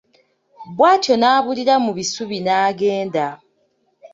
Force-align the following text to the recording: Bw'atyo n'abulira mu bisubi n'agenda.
Bw'atyo 0.75 1.13
n'abulira 1.17 1.75
mu 1.85 1.91
bisubi 1.97 2.37
n'agenda. 2.45 3.25